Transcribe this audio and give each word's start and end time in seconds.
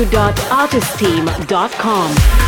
www.artistteam.com. 0.00 2.39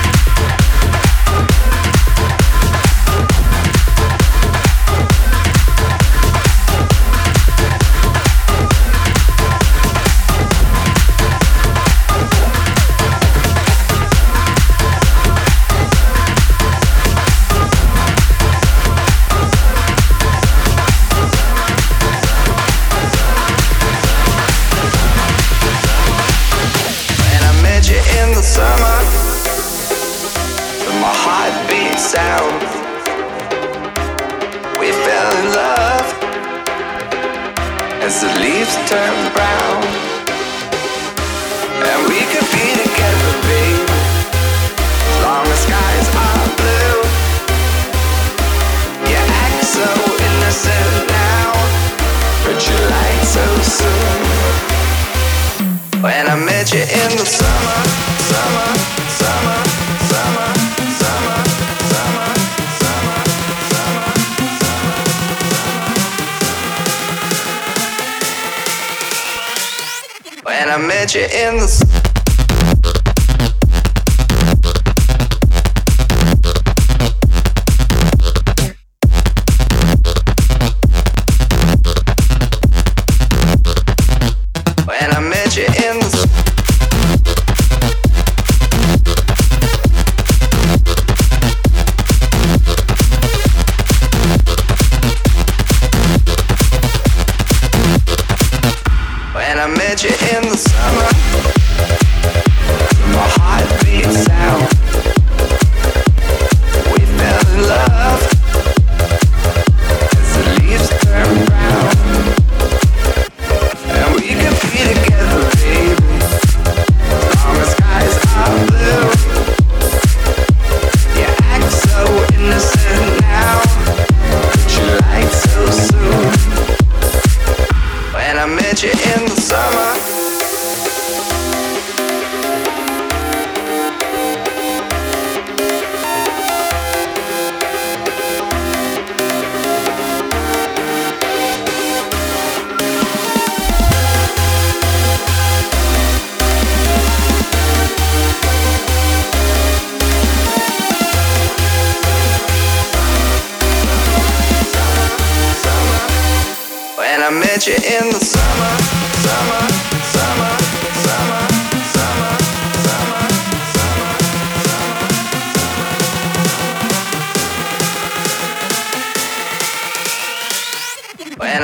in 71.30 71.56
the 71.58 71.91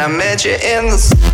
I 0.09 0.11
met 0.11 0.43
you 0.43 0.53
in 0.53 0.87
the 0.87 1.28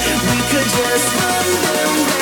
We 0.00 0.38
could 0.50 0.68
just 0.68 1.08
run 1.16 1.46
them 1.62 2.06
red 2.08 2.19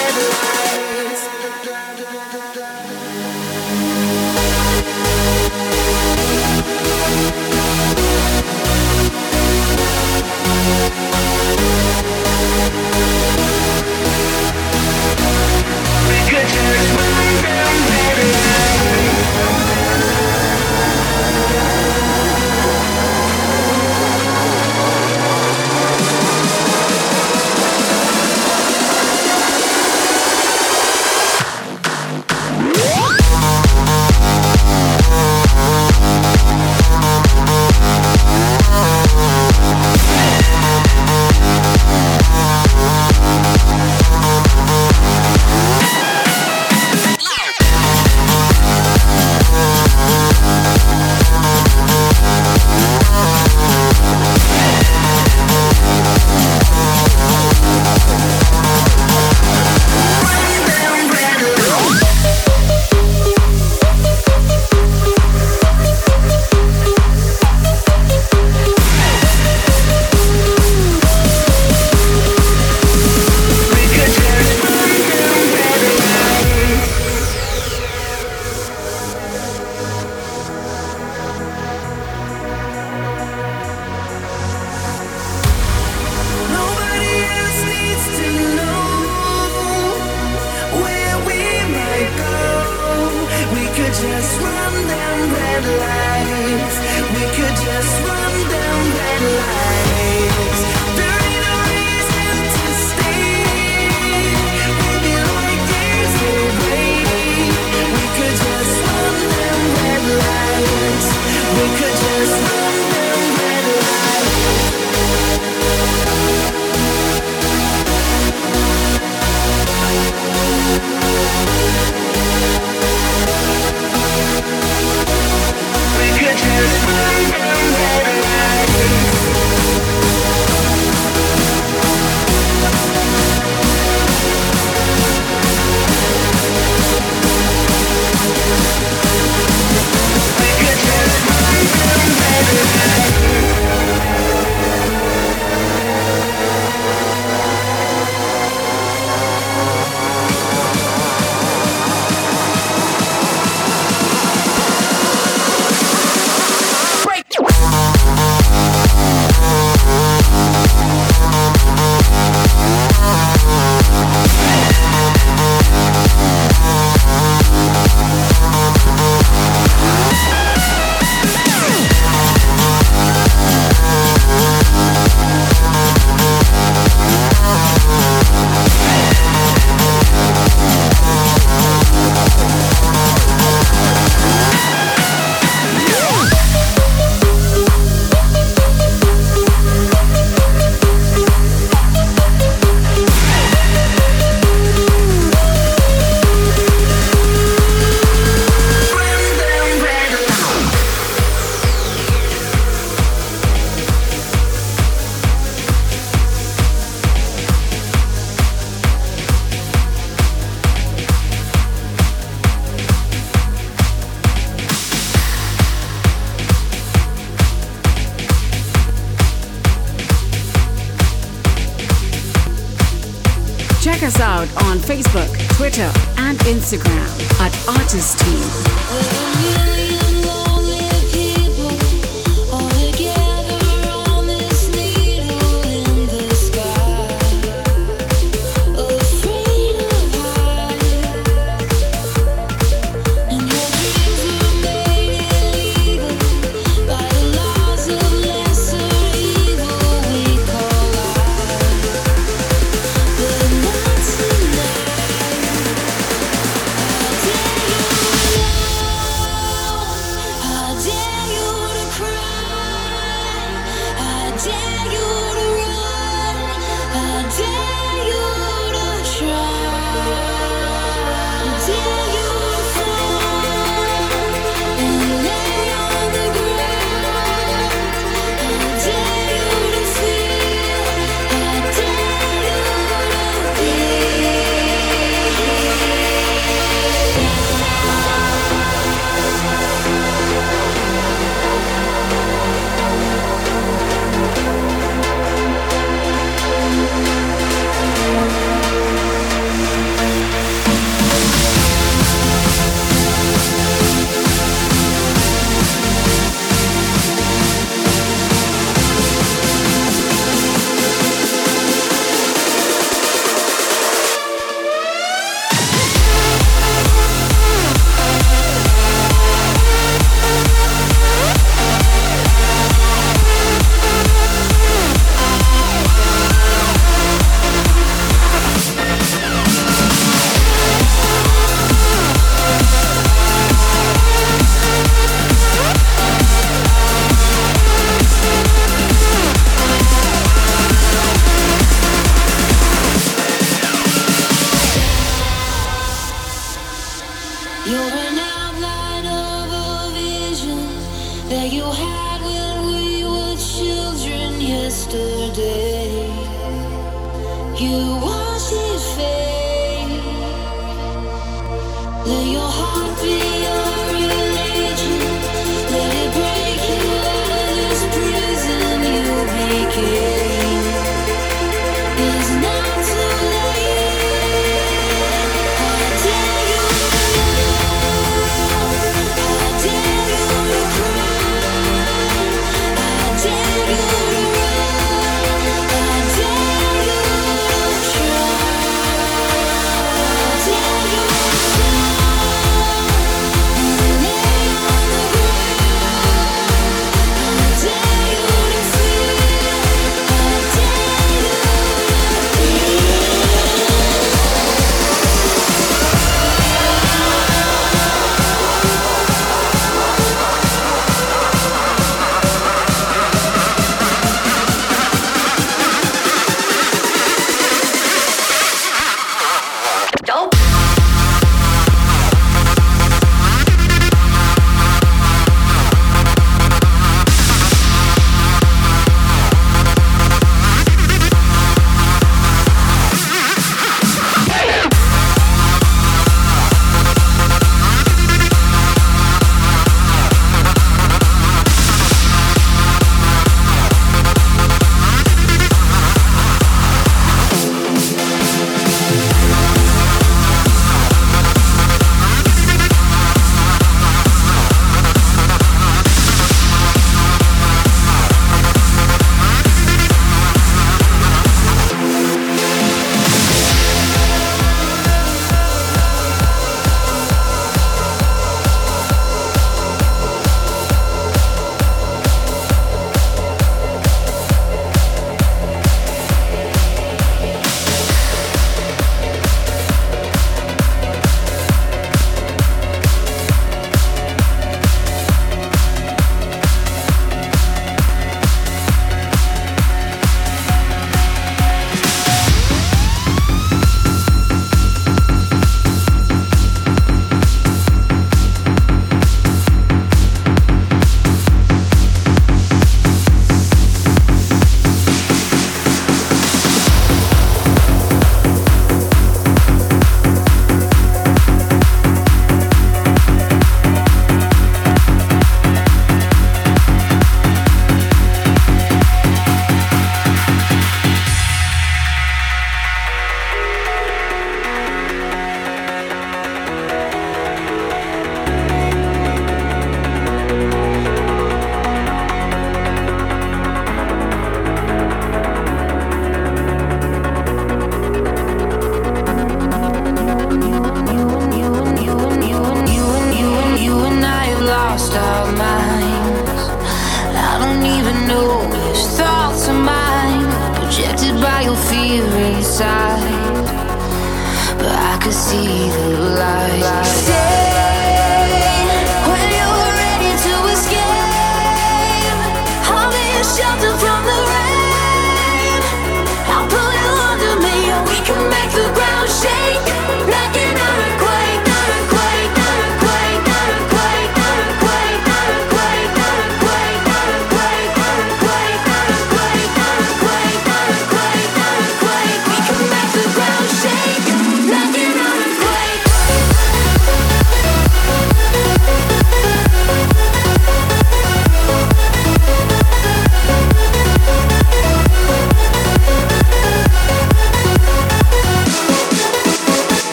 shelter 362.08 362.48
from 362.72 362.94
the 362.96 363.20
rain. 363.20 363.67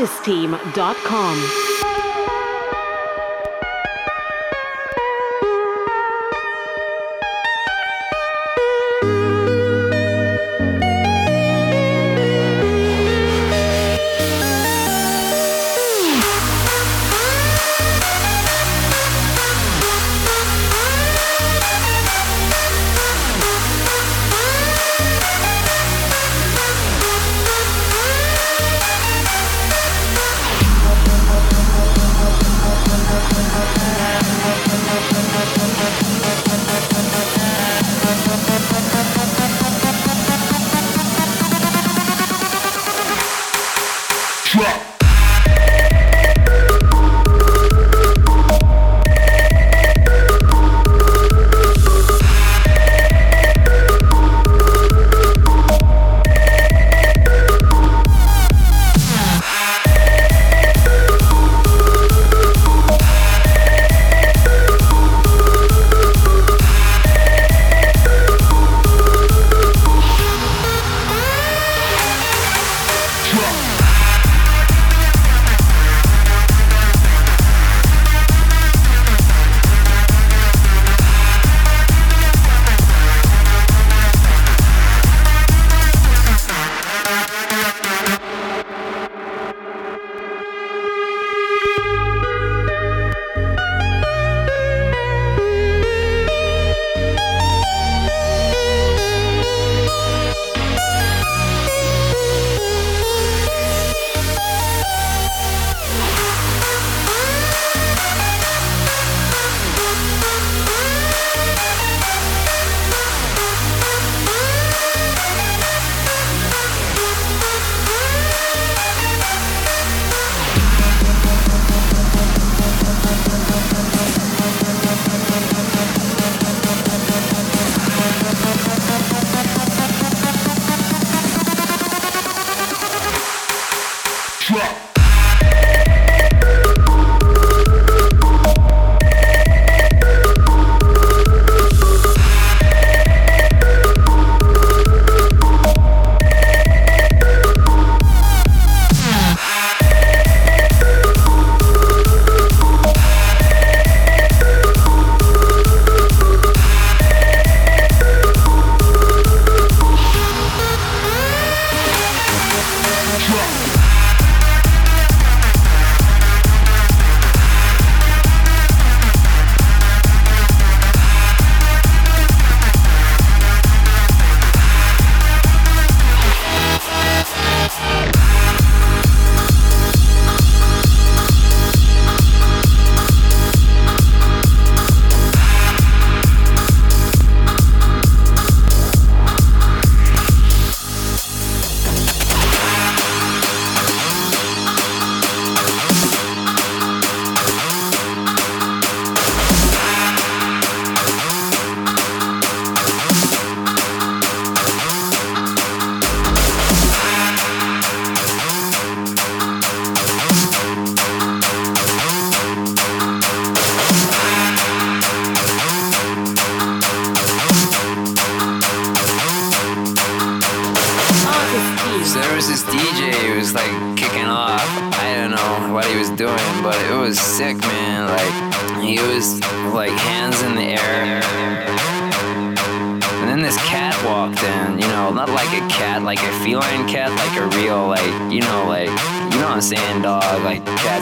www.artistteam.com. 0.00 1.59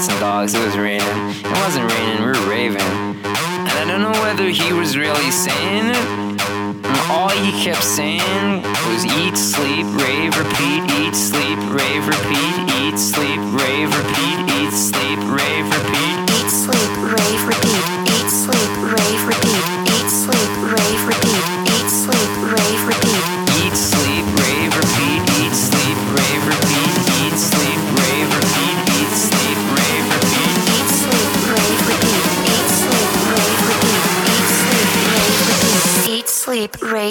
had 0.07 0.21
dogs. 0.21 0.55
It 0.55 0.65
was 0.65 0.77
raining. 0.77 1.03
It 1.03 1.59
wasn't 1.65 1.91
raining. 1.91 2.21
We 2.21 2.27
were 2.27 2.49
raving. 2.49 2.81
And 2.81 3.69
I 3.69 3.85
don't 3.85 4.03
know 4.03 4.13
whether 4.23 4.49
he 4.49 4.73
was 4.73 4.97
really 4.97 5.31
saying 5.31 5.87
it. 5.87 6.87
All 7.11 7.31
he 7.31 7.65
kept 7.65 7.83
saying 7.83 8.58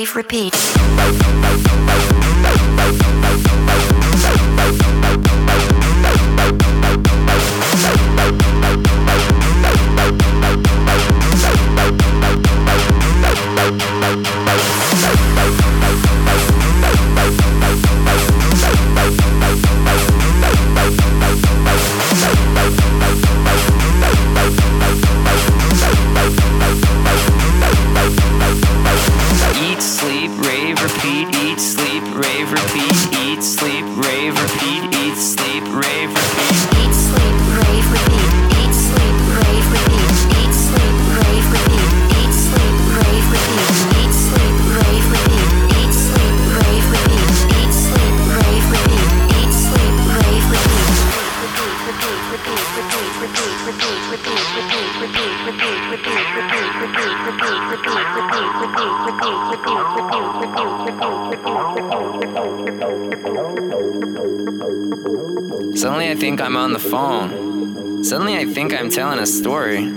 repeat. 0.06 0.54
the 66.78 66.90
phone. 66.90 68.04
Suddenly, 68.04 68.38
I 68.38 68.46
think 68.46 68.74
I'm 68.74 68.90
telling 68.90 69.20
a 69.20 69.26
story, 69.26 69.90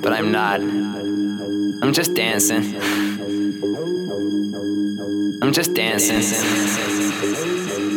but 0.00 0.12
I'm 0.12 0.32
not. 0.32 0.60
I'm 0.60 1.92
just 1.92 2.14
dancing. 2.14 2.76
I'm 5.42 5.52
just 5.52 5.72
dancing. 5.72 6.22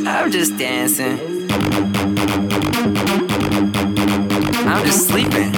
I'm 0.07 0.31
just 0.31 0.57
dancing. 0.57 1.19
I'm 4.67 4.85
just 4.85 5.07
sleeping. 5.07 5.51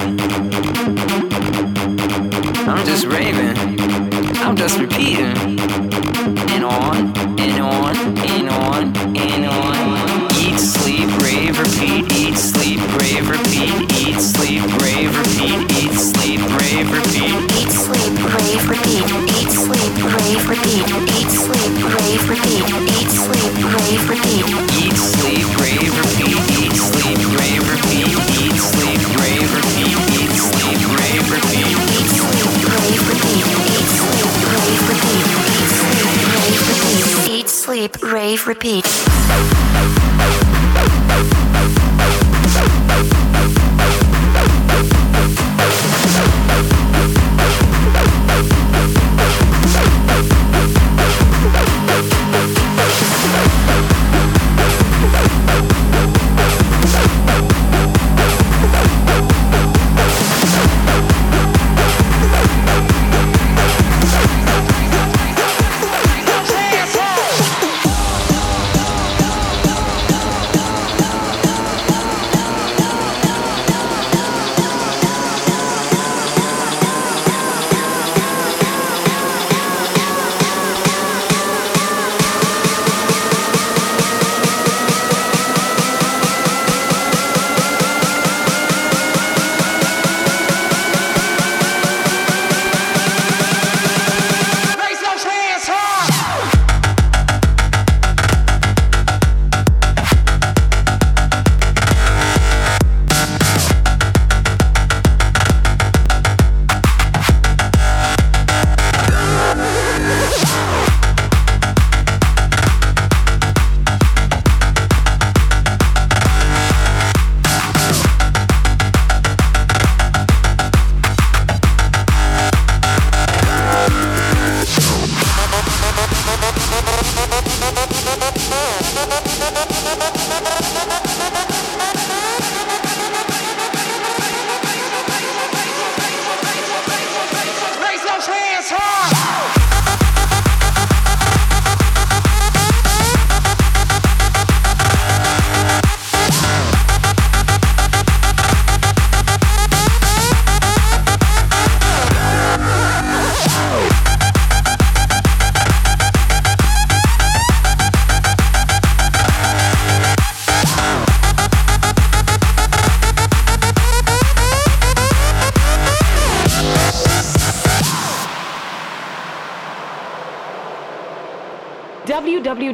I'm 2.68 2.86
just 2.86 3.06
raving. 3.06 3.58
I'm 4.42 4.56
just 4.56 4.80
repeating. 4.80 5.60
And 6.50 6.64
on. 6.64 7.21
Dave 38.32 38.48
Repeat. 38.48 39.61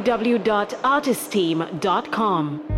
www.artistteam.com. 0.08 2.77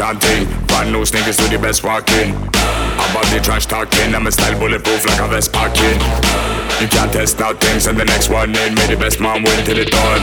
and. 0.00 0.48
Brand 0.68 0.92
new 0.92 1.04
sneakers 1.04 1.36
to 1.36 1.48
the 1.48 1.58
best 1.58 1.84
walking. 1.84 2.32
About 2.96 3.26
the 3.28 3.40
trash 3.42 3.66
talking, 3.66 4.14
I'm 4.14 4.26
a 4.26 4.32
style 4.32 4.58
bulletproof 4.58 5.04
like 5.04 5.20
a 5.20 5.28
vest 5.28 5.52
parking. 5.52 6.00
You 6.80 6.88
can't 6.88 7.12
test 7.12 7.40
out 7.40 7.60
things, 7.60 7.86
and 7.86 7.98
the 7.98 8.04
next 8.04 8.30
one 8.30 8.56
in, 8.56 8.74
may 8.74 8.86
the 8.86 8.96
best 8.96 9.20
man 9.20 9.42
win 9.42 9.64
till 9.66 9.76
it 9.76 9.90
done. 9.90 10.22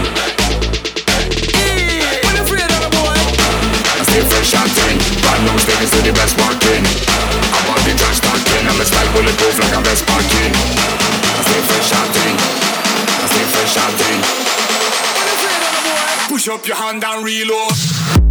I 3.94 4.04
stay 4.10 4.24
fresh 4.26 4.58
and 4.58 4.72
ting. 4.74 4.98
Brand 5.22 5.44
new 5.46 5.60
sneakers 5.62 5.92
to 5.94 6.02
the 6.02 6.14
best 6.18 6.34
walking. 6.42 6.82
About 7.54 7.82
the 7.86 7.94
trash 7.94 8.20
talking, 8.26 8.64
I'm 8.66 8.80
a 8.82 8.86
style 8.86 9.12
bulletproof 9.14 9.60
like 9.60 9.76
a 9.78 9.82
vest 9.86 10.02
parking. 10.10 10.50
I 10.50 11.42
stay 11.46 11.62
fresh 11.70 11.94
and. 11.94 12.10
I 13.22 13.26
stay 13.30 13.46
fresh 13.54 13.78
and 13.78 13.96
ting. 14.02 14.20
Push 16.32 16.48
up 16.50 16.66
your 16.66 16.78
hand 16.78 17.04
and 17.04 17.22
reload. 17.24 18.29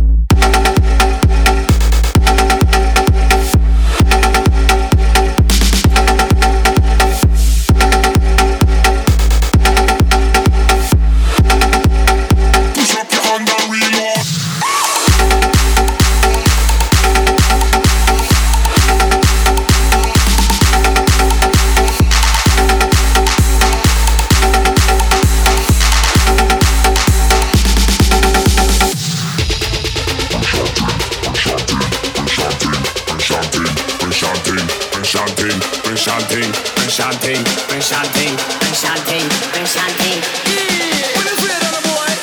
Shanting, 37.88 38.36
shanting, 38.74 39.30
shanting, 39.30 39.66
shanting. 39.66 40.20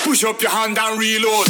Push 0.04 0.24
up 0.24 0.40
your 0.40 0.52
hand 0.52 0.78
and 0.78 1.00
reload. 1.00 1.48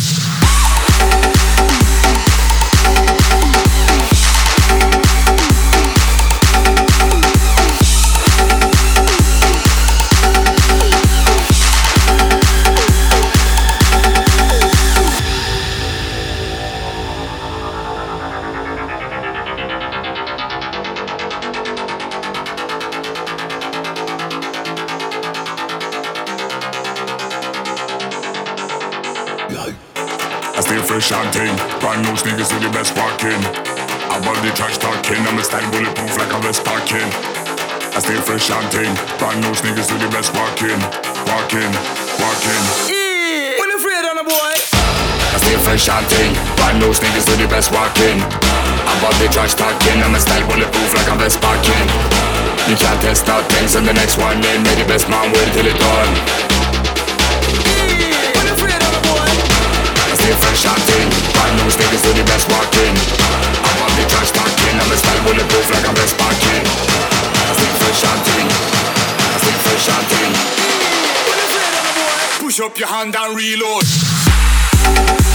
Fresh 30.96 31.12
and 31.12 31.34
ting. 31.34 31.56
Brand 31.82 32.02
new 32.08 32.16
sneakers 32.16 32.54
with 32.54 32.64
the 32.64 32.72
best 32.72 32.96
walking. 32.96 33.42
About 34.08 34.40
the 34.40 34.52
trash 34.56 34.78
talking, 34.78 35.20
I'm 35.28 35.38
a 35.38 35.44
style 35.44 35.66
bulletproof 35.72 36.16
like 36.16 36.32
a 36.32 36.40
vest 36.40 36.64
parking. 36.64 37.10
I 37.92 38.00
stay 38.00 38.16
fresh 38.24 38.48
and 38.48 38.64
ting. 38.72 38.94
Brand 39.20 39.44
new 39.44 39.52
sneakers 39.54 39.92
with 39.92 40.00
the 40.00 40.08
best 40.08 40.32
walking, 40.32 40.80
walking, 41.28 41.72
walking. 42.22 42.64
Yeah, 42.88 43.60
when 43.60 43.70
afraid 43.76 44.08
on 44.08 44.18
a 44.18 44.26
boy. 44.26 44.56
I 45.36 45.38
stay 45.44 45.58
fresh 45.68 45.90
and 45.92 46.08
ting. 46.08 46.32
Brand 46.56 46.80
new 46.80 46.96
sneakers 46.96 47.28
with 47.28 47.44
the 47.44 47.50
best 47.52 47.76
walking. 47.76 48.24
About 48.88 49.16
the 49.20 49.28
trash 49.28 49.54
talking, 49.54 50.00
I'm 50.00 50.16
a 50.16 50.20
style 50.24 50.48
bulletproof 50.48 50.96
like 50.96 51.12
a 51.12 51.16
vest 51.20 51.44
parking. 51.44 51.86
You 52.72 52.80
can't 52.80 53.02
test 53.04 53.28
out 53.28 53.44
things, 53.52 53.76
and 53.76 53.84
the 53.84 53.94
next 53.94 54.16
one 54.16 54.40
in, 54.40 54.64
may 54.64 54.76
the 54.80 54.88
best 54.88 55.10
man 55.12 55.28
wait 55.36 55.52
till 55.52 55.68
it 55.68 55.76
done. 55.76 56.55
Fresh 60.34 60.66
and 60.66 60.82
Brand 61.34 61.62
new 61.62 61.70
sneakers 61.70 62.02
to 62.02 62.12
the 62.16 62.24
best 62.26 62.50
walking. 62.50 62.96
I'm 63.62 63.94
the 64.00 64.06
trash 64.10 64.32
talking. 64.32 64.80
I'm 64.80 64.92
a 64.92 64.98
style 64.98 65.22
bulletproof 65.24 65.70
like 65.70 65.86
I'm 65.86 65.94
best 65.94 66.18
parking. 66.18 66.66
Push 72.40 72.60
up 72.60 72.78
your 72.78 72.88
hand 72.88 73.16
and 73.16 73.36
reload 73.36 75.35